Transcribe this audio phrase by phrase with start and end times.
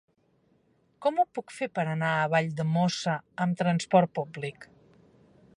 [1.05, 3.17] Com ho puc fer per anar a Valldemossa
[3.47, 4.71] amb transport públic?